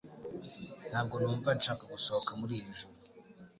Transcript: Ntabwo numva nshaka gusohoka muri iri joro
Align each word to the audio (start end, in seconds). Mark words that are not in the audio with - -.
Ntabwo 0.89 1.15
numva 1.21 1.49
nshaka 1.57 1.83
gusohoka 1.93 2.31
muri 2.39 2.53
iri 2.59 2.71
joro 2.79 2.93